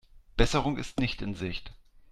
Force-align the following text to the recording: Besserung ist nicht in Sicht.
Besserung 0.35 0.77
ist 0.79 0.99
nicht 0.99 1.21
in 1.21 1.35
Sicht. 1.35 1.75